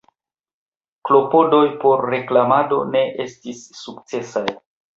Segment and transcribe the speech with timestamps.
[1.09, 4.47] Klopodoj por reklamado ne estis sukcesaj.